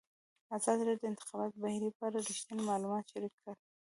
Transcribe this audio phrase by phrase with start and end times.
[0.57, 3.53] ازادي راډیو د د انتخاباتو بهیر په اړه رښتیني معلومات شریک کړي.